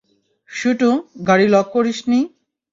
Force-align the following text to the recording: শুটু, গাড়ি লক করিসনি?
শুটু, 0.51 0.89
গাড়ি 1.27 1.47
লক 1.53 1.67
করিসনি? 1.73 2.19